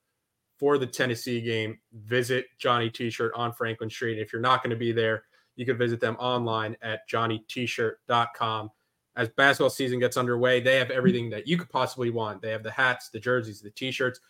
[0.58, 4.12] for the Tennessee game, visit Johnny T-shirt on Franklin Street.
[4.12, 5.24] And If you're not going to be there,
[5.56, 8.70] you can visit them online at johnnytshirt.com.
[9.16, 12.42] As basketball season gets underway, they have everything that you could possibly want.
[12.42, 14.20] They have the hats, the jerseys, the t-shirts,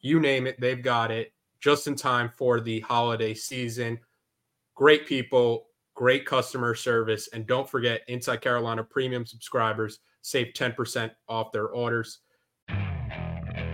[0.00, 3.98] you name it, they've got it just in time for the holiday season.
[4.74, 11.52] Great people, great customer service, and don't forget Inside Carolina premium subscribers– save 10% off
[11.52, 12.20] their orders.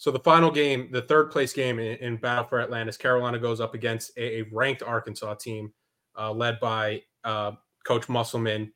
[0.00, 3.60] So the final game, the third place game in, in Battle for Atlantis, Carolina goes
[3.60, 5.74] up against a, a ranked Arkansas team
[6.18, 7.52] uh, led by uh,
[7.84, 8.72] Coach Musselman.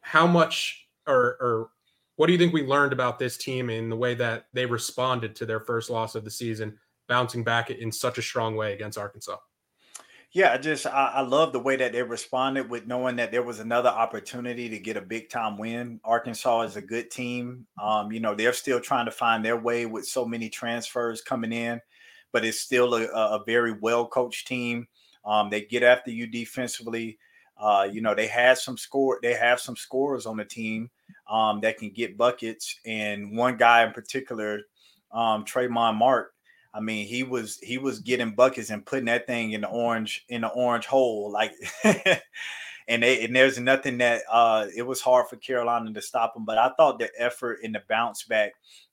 [0.00, 1.68] How much or, or
[2.14, 5.36] what do you think we learned about this team in the way that they responded
[5.36, 8.96] to their first loss of the season, bouncing back in such a strong way against
[8.96, 9.36] Arkansas?
[10.36, 13.42] Yeah, I just I, I love the way that they responded with knowing that there
[13.42, 15.98] was another opportunity to get a big time win.
[16.04, 17.66] Arkansas is a good team.
[17.82, 21.54] Um, you know, they're still trying to find their way with so many transfers coming
[21.54, 21.80] in,
[22.34, 24.86] but it's still a, a very well coached team.
[25.24, 27.16] Um, they get after you defensively.
[27.58, 30.90] Uh, you know, they had some score, they have some scorers on the team
[31.30, 32.78] um, that can get buckets.
[32.84, 34.60] And one guy in particular,
[35.12, 36.34] um, Tramon Mark,
[36.76, 40.24] I mean, he was he was getting buckets and putting that thing in the orange
[40.28, 41.52] in the orange hole, like.
[42.88, 46.44] and they, and there's nothing that uh, it was hard for Carolina to stop him.
[46.44, 48.52] But I thought the effort in the bounce back,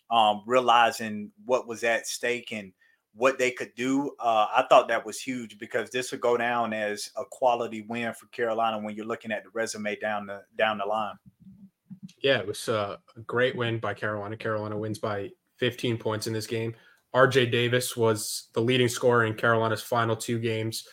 [0.10, 2.72] um, realizing what was at stake and
[3.14, 6.74] what they could do, uh, I thought that was huge because this would go down
[6.74, 10.80] as a quality win for Carolina when you're looking at the resume down the down
[10.80, 11.16] the line.
[12.24, 14.38] Yeah, it was uh, a great win by Carolina.
[14.38, 16.74] Carolina wins by 15 points in this game.
[17.14, 20.88] RJ Davis was the leading scorer in Carolina's final two games.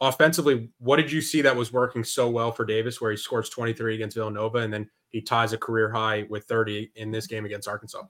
[0.00, 3.48] Offensively, what did you see that was working so well for Davis, where he scores
[3.48, 7.44] 23 against Villanova and then he ties a career high with 30 in this game
[7.44, 8.02] against Arkansas?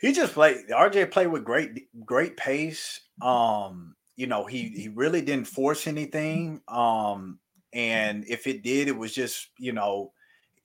[0.00, 0.68] He just played.
[0.68, 3.00] RJ played with great, great pace.
[3.22, 6.60] Um, you know, he he really didn't force anything.
[6.68, 7.38] Um,
[7.72, 10.12] and if it did, it was just you know,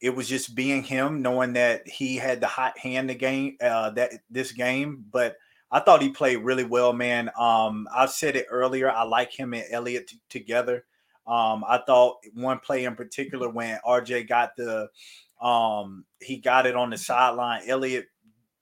[0.01, 3.91] it was just being him, knowing that he had the hot hand the game uh,
[3.91, 5.37] that this game, but
[5.73, 7.31] I thought he played really well, man.
[7.35, 8.91] Um, I said it earlier.
[8.91, 10.85] I like him and Elliott t- together.
[11.25, 14.87] Um, I thought one play in particular when RJ got the
[15.41, 17.63] um, he got it on the sideline.
[17.67, 18.05] Elliott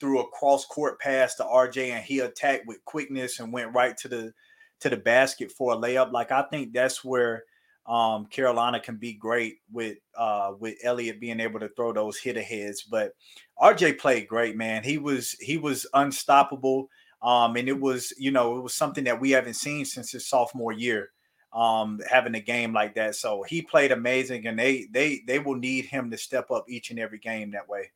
[0.00, 3.94] threw a cross court pass to RJ and he attacked with quickness and went right
[3.98, 4.32] to the
[4.80, 6.12] to the basket for a layup.
[6.12, 7.44] Like I think that's where
[7.86, 12.38] um, Carolina can be great with uh, with Elliott being able to throw those hit
[12.38, 12.82] aheads.
[12.82, 13.12] But
[13.60, 14.82] RJ played great, man.
[14.82, 16.88] He was he was unstoppable.
[17.22, 20.26] Um, and it was, you know, it was something that we haven't seen since his
[20.26, 21.10] sophomore year,
[21.52, 23.14] um, having a game like that.
[23.14, 26.90] So he played amazing, and they they they will need him to step up each
[26.90, 27.92] and every game that way.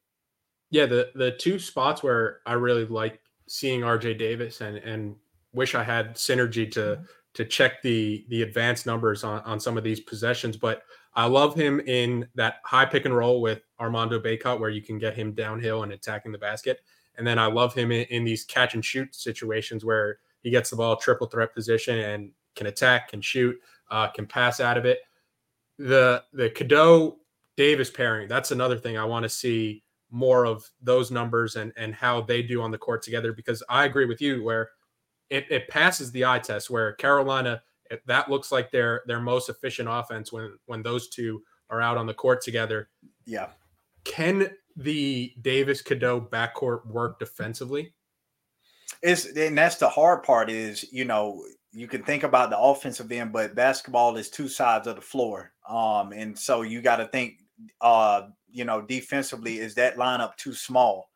[0.71, 5.17] Yeah, the the two spots where I really like seeing RJ Davis and and
[5.53, 7.03] wish I had synergy to mm-hmm.
[7.35, 10.83] to check the the advanced numbers on on some of these possessions, but
[11.15, 14.99] I love him in that high pick and roll with Armando Bacot, where you can
[14.99, 16.83] get him downhill and attacking the basket.
[17.19, 20.71] And then I love him in, in these catch and shoot situations where he gets
[20.71, 23.57] the ball triple threat position and can attack, can shoot,
[23.91, 25.01] uh, can pass out of it.
[25.79, 27.19] The the Cadeau
[27.57, 31.95] Davis pairing, that's another thing I want to see more of those numbers and and
[31.95, 34.71] how they do on the court together because I agree with you where
[35.31, 37.63] it, it passes the eye test where Carolina
[38.07, 42.07] that looks like their their most efficient offense when when those two are out on
[42.07, 42.89] the court together.
[43.25, 43.49] Yeah.
[44.05, 47.93] Can the Davis Cadeau backcourt work defensively?
[49.03, 51.45] It's and that's the hard part is you know
[51.77, 55.53] you can think about the offensive end, but basketball is two sides of the floor.
[55.69, 57.41] Um, and so you got to think,
[57.83, 61.11] uh, you know, defensively, is that lineup too small?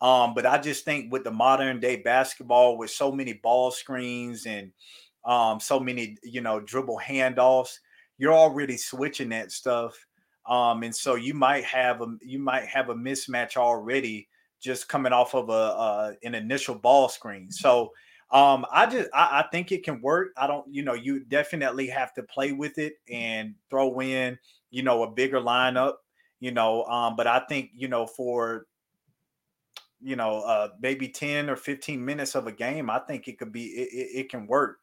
[0.00, 4.46] Um, but I just think with the modern day basketball, with so many ball screens
[4.46, 4.70] and
[5.24, 7.78] um, so many, you know, dribble handoffs,
[8.16, 9.98] you're already switching that stuff
[10.48, 14.28] um, and so you might have a you might have a mismatch already
[14.60, 17.50] just coming off of a uh, an initial ball screen.
[17.50, 17.92] So
[18.30, 20.32] um, I just I, I, think it can work.
[20.36, 24.36] I don't, you know, you definitely have to play with it and throw in,
[24.70, 25.94] you know, a bigger lineup,
[26.40, 26.84] you know.
[26.84, 28.66] Um, but I think you know for
[30.02, 33.52] you know uh, maybe ten or fifteen minutes of a game, I think it could
[33.52, 34.78] be it, it, it can work.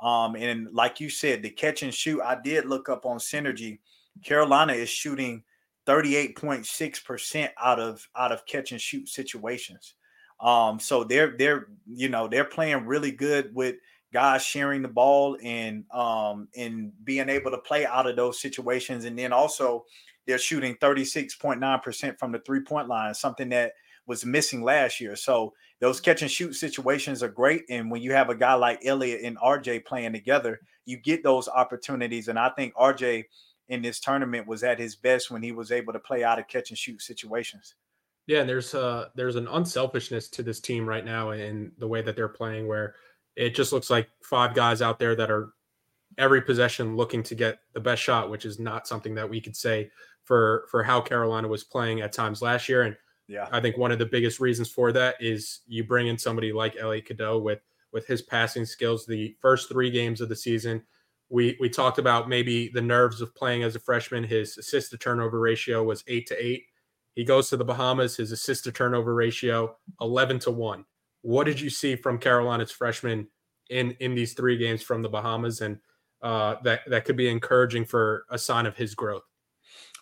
[0.00, 3.78] Um, and like you said, the catch and shoot, I did look up on Synergy
[4.22, 5.42] Carolina is shooting
[5.86, 9.94] 38.6% out of out of catch and shoot situations.
[10.40, 13.76] Um, so they're they're you know they're playing really good with
[14.12, 19.04] guys sharing the ball and um and being able to play out of those situations.
[19.04, 19.84] And then also
[20.26, 23.72] they're shooting 36.9% from the three-point line, something that
[24.06, 25.16] was missing last year.
[25.16, 27.62] So those catch and shoot situations are great.
[27.70, 31.48] And when you have a guy like Elliott and RJ playing together, you get those
[31.48, 32.28] opportunities.
[32.28, 33.24] And I think RJ
[33.68, 36.48] in this tournament was at his best when he was able to play out of
[36.48, 37.74] catch and shoot situations.
[38.26, 42.02] Yeah, and there's uh there's an unselfishness to this team right now in the way
[42.02, 42.94] that they're playing where
[43.36, 45.50] it just looks like five guys out there that are
[46.18, 49.56] every possession looking to get the best shot, which is not something that we could
[49.56, 49.90] say
[50.24, 52.82] for for how Carolina was playing at times last year.
[52.82, 52.96] And
[53.28, 56.52] yeah, I think one of the biggest reasons for that is you bring in somebody
[56.52, 57.60] like Elliot Cadeau with
[57.92, 59.06] with his passing skills.
[59.06, 60.82] The first three games of the season,
[61.30, 64.24] we we talked about maybe the nerves of playing as a freshman.
[64.24, 66.64] His assist to turnover ratio was eight to eight.
[67.14, 68.16] He goes to the Bahamas.
[68.16, 70.84] His assist to turnover ratio eleven to one.
[71.22, 73.28] What did you see from Carolina's freshman
[73.70, 75.78] in in these three games from the Bahamas, and
[76.22, 79.24] uh, that that could be encouraging for a sign of his growth?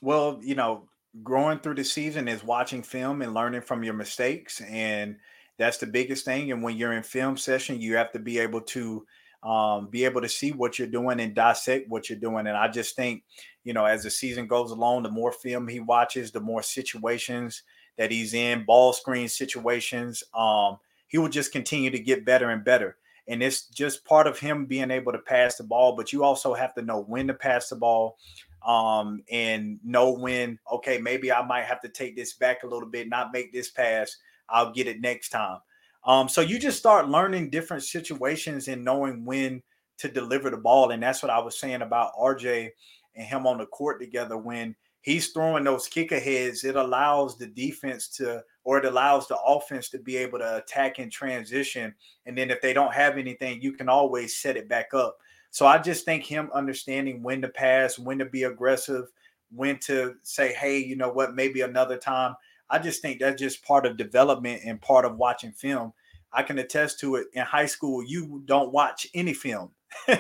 [0.02, 0.88] Well, you know,
[1.22, 5.16] growing through the season is watching film and learning from your mistakes, and
[5.58, 6.52] that's the biggest thing.
[6.52, 9.06] And when you're in film session, you have to be able to
[9.46, 12.48] um, be able to see what you're doing and dissect what you're doing.
[12.48, 13.22] And I just think,
[13.62, 17.62] you know, as the season goes along, the more film he watches, the more situations
[17.96, 22.64] that he's in, ball screen situations, um, he will just continue to get better and
[22.64, 22.96] better.
[23.28, 26.52] And it's just part of him being able to pass the ball, but you also
[26.52, 28.18] have to know when to pass the ball
[28.66, 32.88] um, and know when, okay, maybe I might have to take this back a little
[32.88, 34.16] bit, not make this pass.
[34.48, 35.58] I'll get it next time.
[36.06, 39.62] Um, so you just start learning different situations and knowing when
[39.98, 40.92] to deliver the ball.
[40.92, 42.70] And that's what I was saying about RJ
[43.16, 44.36] and him on the court together.
[44.36, 49.38] When he's throwing those kick aheads, it allows the defense to, or it allows the
[49.38, 51.94] offense to be able to attack in transition.
[52.26, 55.16] And then if they don't have anything, you can always set it back up.
[55.50, 59.06] So I just think him understanding when to pass, when to be aggressive,
[59.50, 62.34] when to say, hey, you know what, maybe another time.
[62.68, 65.92] I just think that's just part of development and part of watching film.
[66.32, 69.70] I can attest to it in high school, you don't watch any film.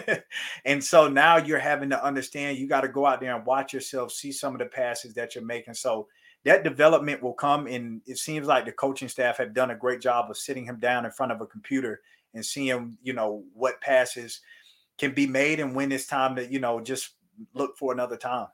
[0.64, 3.72] and so now you're having to understand you got to go out there and watch
[3.74, 5.74] yourself, see some of the passes that you're making.
[5.74, 6.06] So
[6.44, 7.66] that development will come.
[7.66, 10.78] And it seems like the coaching staff have done a great job of sitting him
[10.78, 12.00] down in front of a computer
[12.32, 14.40] and seeing, you know, what passes
[14.98, 17.10] can be made and when it's time to, you know, just
[17.52, 18.46] look for another time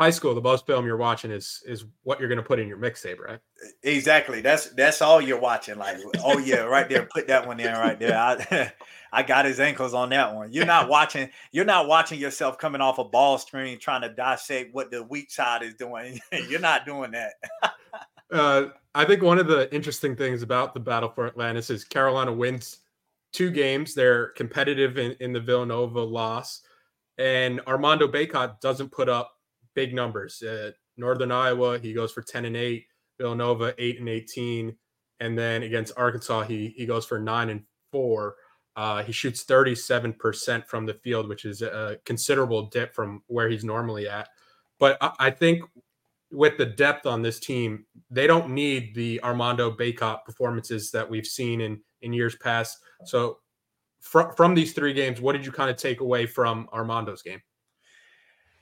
[0.00, 2.66] high school, the most film you're watching is is what you're going to put in
[2.66, 3.38] your mixtape, right?
[3.82, 4.40] Exactly.
[4.40, 5.76] That's that's all you're watching.
[5.76, 7.06] Like, oh yeah, right there.
[7.12, 8.16] Put that one in right there.
[8.16, 8.72] I,
[9.12, 10.52] I got his ankles on that one.
[10.52, 11.28] You're not watching.
[11.52, 15.30] You're not watching yourself coming off a ball screen trying to dissect what the weak
[15.30, 16.18] side is doing.
[16.48, 17.34] you're not doing that.
[18.32, 22.32] uh, I think one of the interesting things about the battle for Atlantis is Carolina
[22.32, 22.78] wins
[23.32, 23.94] two games.
[23.94, 26.62] They're competitive in, in the Villanova loss,
[27.18, 29.32] and Armando Bacot doesn't put up
[29.80, 30.42] big numbers.
[30.42, 32.84] Uh, Northern Iowa, he goes for 10 and 8.
[33.18, 34.76] Villanova, 8 and 18.
[35.20, 37.62] And then against Arkansas, he he goes for 9 and
[37.92, 38.34] 4.
[38.76, 43.64] Uh, he shoots 37% from the field, which is a considerable dip from where he's
[43.64, 44.28] normally at.
[44.78, 45.62] But I, I think
[46.30, 51.26] with the depth on this team, they don't need the Armando Bacot performances that we've
[51.26, 52.78] seen in in years past.
[53.04, 53.38] So
[54.00, 57.42] from from these three games, what did you kind of take away from Armando's game?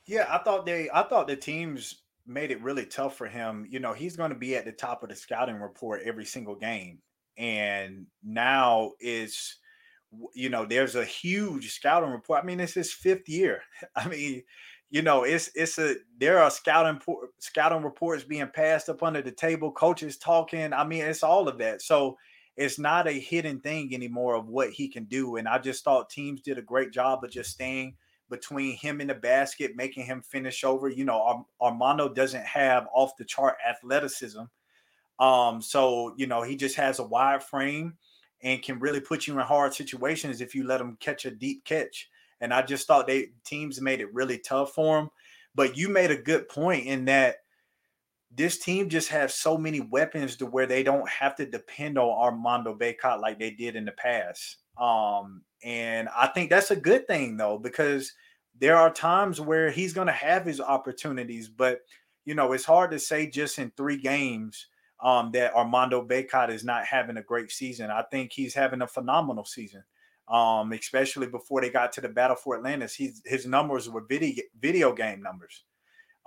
[0.08, 3.66] Yeah, I thought they I thought the teams made it really tough for him.
[3.70, 6.56] You know, he's going to be at the top of the scouting report every single
[6.56, 7.00] game.
[7.38, 9.58] And now it's
[10.34, 12.42] you know, there's a huge scouting report.
[12.42, 13.62] I mean, it's his fifth year.
[13.96, 14.44] I mean,
[14.90, 17.00] you know, it's it's a there are scouting
[17.40, 20.74] scouting reports being passed up under the table, coaches talking.
[20.74, 21.82] I mean, it's all of that.
[21.82, 22.18] So
[22.56, 25.36] it's not a hidden thing anymore of what he can do.
[25.36, 27.96] And I just thought teams did a great job of just staying
[28.30, 30.88] between him and the basket, making him finish over.
[30.88, 34.42] You know, Armando doesn't have off the chart athleticism.
[35.18, 37.96] Um, so you know, he just has a wide frame
[38.42, 41.64] and can really put you in hard situations if you let him catch a deep
[41.64, 42.08] catch.
[42.40, 45.10] And I just thought they teams made it really tough for him.
[45.54, 47.38] But you made a good point in that
[48.30, 52.08] this team just has so many weapons to where they don't have to depend on
[52.08, 54.58] Armando Bacot like they did in the past.
[54.78, 58.12] Um, and I think that's a good thing though, because
[58.58, 61.80] there are times where he's going to have his opportunities, but
[62.24, 64.66] you know, it's hard to say just in three games
[65.02, 67.90] um, that Armando Bacot is not having a great season.
[67.90, 69.82] I think he's having a phenomenal season,
[70.28, 72.94] um, especially before they got to the battle for Atlantis.
[72.94, 75.64] He's, his numbers were video, video game numbers.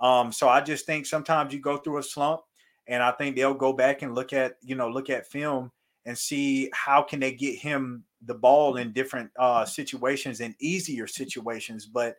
[0.00, 2.40] Um, so I just think sometimes you go through a slump,
[2.88, 5.70] and I think they'll go back and look at you know look at film
[6.04, 11.06] and see how can they get him the ball in different uh, situations and easier
[11.06, 11.86] situations.
[11.86, 12.16] But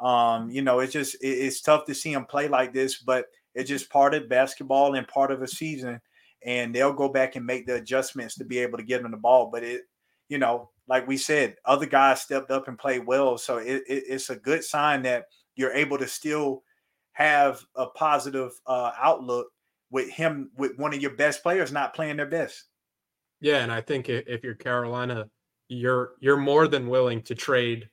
[0.00, 2.98] um, you know, it's just it, it's tough to see him play like this.
[2.98, 6.00] But it's just part of basketball and part of a season.
[6.44, 9.16] and they'll go back and make the adjustments to be able to get him the
[9.16, 9.50] ball.
[9.52, 9.82] But it,
[10.28, 14.04] you know, like we said, other guys stepped up and played well, so it, it,
[14.08, 15.24] it's a good sign that
[15.56, 16.62] you're able to still
[17.12, 19.48] have a positive uh, outlook
[19.90, 22.64] with him with one of your best players not playing their best.
[23.40, 25.28] Yeah, and I think if you're Carolina,
[25.68, 27.88] you're you're more than willing to trade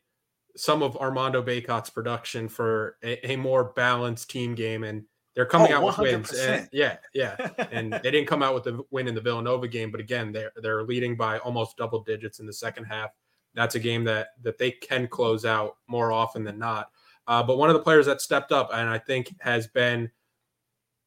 [0.56, 5.04] some of Armando Bacot's production for a, a more balanced team game, and
[5.36, 5.98] they're coming oh, out 100%.
[6.00, 6.34] with wins.
[6.34, 7.36] And yeah, yeah,
[7.72, 10.52] and they didn't come out with the win in the Villanova game, but again, they're
[10.58, 13.12] they're leading by almost double digits in the second half.
[13.56, 16.90] That's a game that that they can close out more often than not.
[17.26, 20.12] Uh, but one of the players that stepped up and I think has been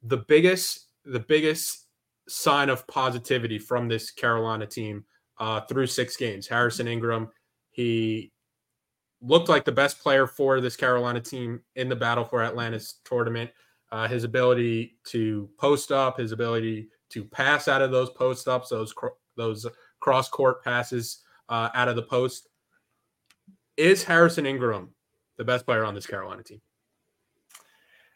[0.02, 1.86] the biggest the biggest
[2.28, 5.04] sign of positivity from this Carolina team
[5.38, 6.46] uh, through six games.
[6.46, 7.30] Harrison Ingram,
[7.70, 8.32] he
[9.20, 13.50] looked like the best player for this Carolina team in the battle for Atlantis tournament.
[13.92, 18.70] Uh, his ability to post up, his ability to pass out of those post ups,
[18.70, 18.92] those
[19.36, 19.66] those
[20.00, 22.48] cross court passes uh, out of the post.
[23.76, 24.94] Is Harrison Ingram
[25.36, 26.60] the best player on this Carolina team?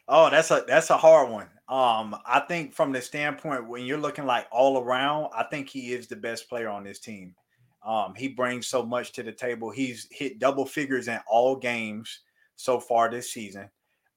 [0.07, 1.47] Oh, that's a that's a hard one.
[1.71, 5.93] Um, I think from the standpoint when you're looking like all around, I think he
[5.93, 7.33] is the best player on this team.
[7.85, 9.71] Um, he brings so much to the table.
[9.71, 12.19] He's hit double figures in all games
[12.57, 13.69] so far this season.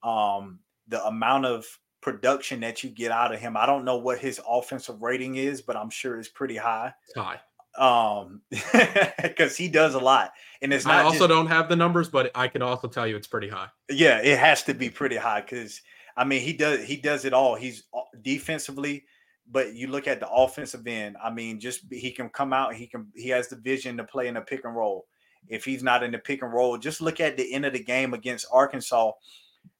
[0.03, 1.65] Um, the amount of
[2.01, 5.61] production that you get out of him, I don't know what his offensive rating is,
[5.61, 6.93] but I'm sure it's pretty high.
[7.07, 7.39] It's high.
[7.77, 8.41] Um,
[9.21, 10.95] because he does a lot, and it's not.
[10.95, 13.49] I also just, don't have the numbers, but I can also tell you it's pretty
[13.49, 13.67] high.
[13.89, 15.81] Yeah, it has to be pretty high because
[16.17, 17.55] I mean he does he does it all.
[17.55, 19.05] He's uh, defensively,
[19.49, 21.17] but you look at the offensive end.
[21.23, 22.75] I mean, just he can come out.
[22.75, 25.07] He can he has the vision to play in a pick and roll.
[25.47, 27.83] If he's not in the pick and roll, just look at the end of the
[27.83, 29.11] game against Arkansas.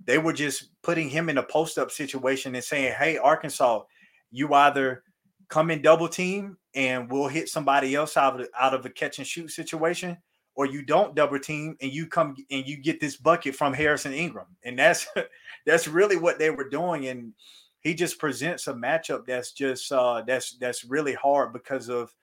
[0.03, 3.81] They were just putting him in a post up situation and saying, "Hey, Arkansas,
[4.31, 5.03] you either."
[5.47, 9.19] come in double team and we'll hit somebody else out of out of a catch
[9.19, 10.17] and shoot situation,
[10.55, 14.13] or you don't double team and you come and you get this bucket from Harrison
[14.13, 15.07] Ingram, and that's
[15.65, 17.07] that's really what they were doing.
[17.07, 17.33] And
[17.81, 22.13] he just presents a matchup that's just uh, that's that's really hard because of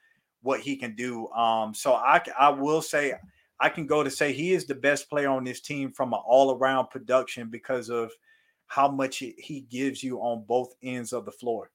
[0.42, 1.28] what he can do.
[1.28, 3.14] Um, so I I will say
[3.60, 6.20] I can go to say he is the best player on this team from an
[6.26, 8.10] all around production because of
[8.66, 11.70] how much he gives you on both ends of the floor.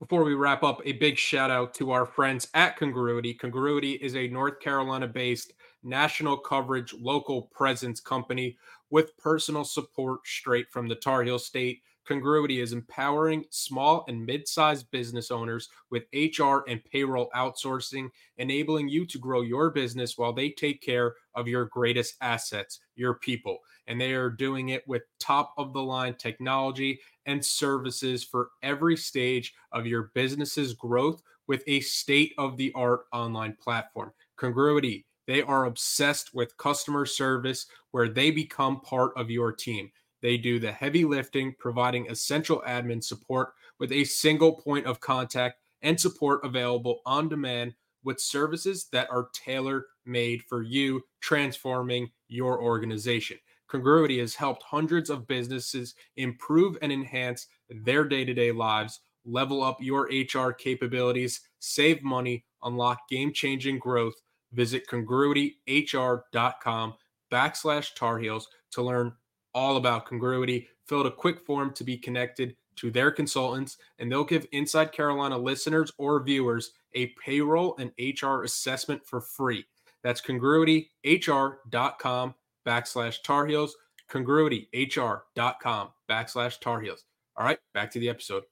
[0.00, 3.34] Before we wrap up, a big shout out to our friends at Congruity.
[3.34, 8.56] Congruity is a North Carolina based national coverage, local presence company
[8.90, 11.82] with personal support straight from the Tar Heel State.
[12.06, 18.88] Congruity is empowering small and mid sized business owners with HR and payroll outsourcing, enabling
[18.88, 23.58] you to grow your business while they take care of your greatest assets, your people.
[23.88, 28.96] And they are doing it with top of the line technology and services for every
[28.96, 34.12] stage of your business's growth with a state of the art online platform.
[34.36, 39.90] Congruity, they are obsessed with customer service where they become part of your team.
[40.22, 45.60] They do the heavy lifting, providing essential admin support with a single point of contact
[45.82, 47.74] and support available on demand
[48.04, 53.38] with services that are tailor made for you, transforming your organization.
[53.68, 59.62] Congruity has helped hundreds of businesses improve and enhance their day to day lives, level
[59.62, 64.14] up your HR capabilities, save money, unlock game changing growth.
[64.52, 66.94] Visit congruityhr.com
[67.30, 69.12] backslash Tar Heels to learn
[69.54, 70.66] all about Congruity.
[70.86, 74.92] Fill out a quick form to be connected to their consultants, and they'll give Inside
[74.92, 79.66] Carolina listeners or viewers a payroll and HR assessment for free.
[80.02, 82.34] That's congruityhr.com
[82.68, 83.74] backslash Tar Heels,
[84.10, 87.04] congruityhr.com backslash Tar Heels.
[87.36, 88.42] All right, back to the episode.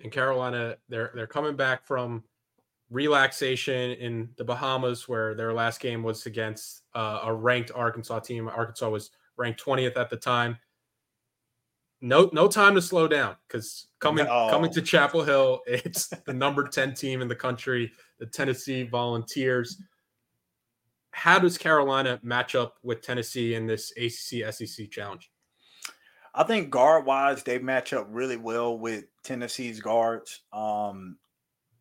[0.00, 2.22] In Carolina, they're they're coming back from
[2.90, 8.48] relaxation in the Bahamas, where their last game was against uh, a ranked Arkansas team.
[8.48, 10.58] Arkansas was ranked 20th at the time.
[12.00, 14.48] No, no time to slow down because coming no.
[14.50, 19.80] coming to Chapel Hill, it's the number 10 team in the country, the Tennessee Volunteers
[21.14, 25.30] how does Carolina match up with Tennessee in this ACC SEC challenge?
[26.34, 30.42] I think guard wise, they match up really well with Tennessee's guards.
[30.52, 31.16] Um,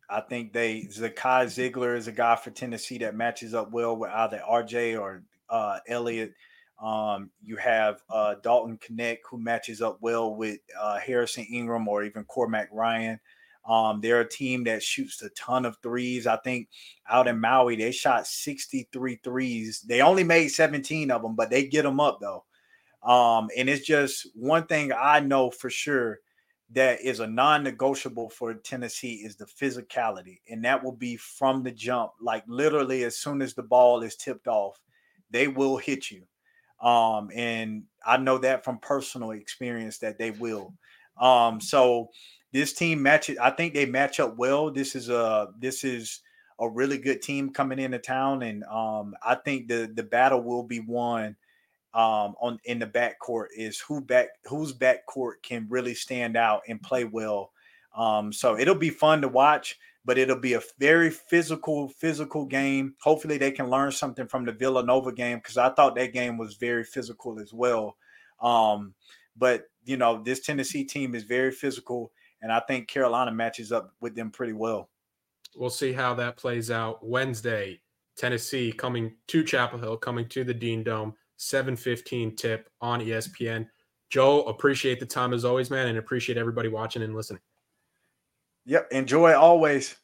[0.09, 4.11] I think they Zakai Zeigler is a guy for Tennessee that matches up well with
[4.11, 6.33] either RJ or uh, Elliot.
[6.79, 12.03] Um, you have uh, Dalton Knecht who matches up well with uh, Harrison Ingram or
[12.03, 13.19] even Cormac Ryan.
[13.65, 16.27] Um, they're a team that shoots a ton of threes.
[16.27, 16.67] I think
[17.09, 19.81] out in Maui, they shot 63 threes.
[19.81, 22.43] They only made 17 of them, but they get them up though.
[23.03, 26.19] Um, and it's just one thing I know for sure
[26.71, 31.71] that is a non-negotiable for Tennessee is the physicality, and that will be from the
[31.71, 32.11] jump.
[32.19, 34.79] Like literally, as soon as the ball is tipped off,
[35.29, 36.23] they will hit you.
[36.85, 40.73] Um, and I know that from personal experience that they will.
[41.17, 42.09] Um, so
[42.53, 43.37] this team matches.
[43.39, 44.71] I think they match up well.
[44.71, 46.21] This is a this is
[46.59, 50.63] a really good team coming into town, and um, I think the the battle will
[50.63, 51.35] be won
[51.93, 56.81] um, on in the backcourt is who back whose backcourt can really stand out and
[56.81, 57.51] play well.
[57.95, 62.95] Um, so it'll be fun to watch, but it'll be a very physical, physical game.
[63.01, 66.55] Hopefully, they can learn something from the Villanova game because I thought that game was
[66.55, 67.97] very physical as well.
[68.41, 68.93] Um,
[69.37, 72.11] but you know, this Tennessee team is very physical,
[72.43, 74.89] and I think Carolina matches up with them pretty well.
[75.55, 77.81] We'll see how that plays out Wednesday.
[78.15, 81.15] Tennessee coming to Chapel Hill, coming to the Dean Dome.
[81.37, 83.67] 7:15 tip on ESPN.
[84.09, 87.41] Joe, appreciate the time as always, man, and appreciate everybody watching and listening.
[88.65, 89.95] Yep, enjoy always.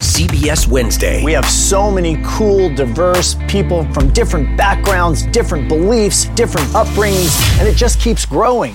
[0.00, 1.24] CBS Wednesday.
[1.24, 7.68] We have so many cool, diverse people from different backgrounds, different beliefs, different upbringings, and
[7.68, 8.74] it just keeps growing.